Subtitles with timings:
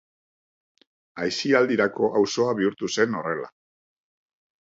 [1.25, 3.51] Aisialdirako auzoa bihurtu zen horrela.